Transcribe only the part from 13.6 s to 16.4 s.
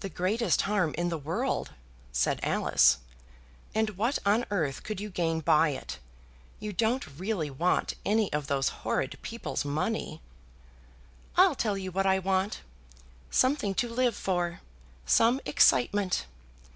to live for, some excitement.